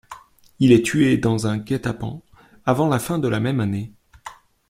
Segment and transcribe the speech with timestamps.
[0.57, 2.23] Il est tué dans un guet-apens
[2.65, 3.93] avant la fin de la même année.